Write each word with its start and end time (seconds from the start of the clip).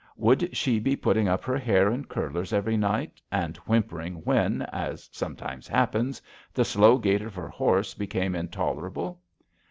Would 0.17 0.57
she 0.57 0.79
be 0.79 0.95
putting 0.95 1.27
up 1.27 1.43
her 1.43 1.59
hair 1.59 1.91
in 1.91 2.05
curlers 2.05 2.53
every 2.53 2.75
night, 2.75 3.21
and 3.31 3.55
whimpering 3.67 4.15
when, 4.23 4.63
as 4.63 5.07
sometimes 5.13 5.67
happens, 5.67 6.23
the 6.55 6.65
slow 6.65 6.97
gait 6.97 7.21
of 7.21 7.35
her 7.35 7.49
horse 7.49 7.93
became 7.93 8.33
intolerable? 8.35 9.21